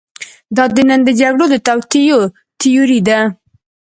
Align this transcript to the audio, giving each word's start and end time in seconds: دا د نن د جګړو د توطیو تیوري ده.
دا 0.55 0.63
د 0.75 0.77
نن 0.89 1.01
د 1.05 1.09
جګړو 1.21 1.45
د 1.49 1.55
توطیو 1.67 2.19
تیوري 2.59 2.99
ده. 3.07 3.19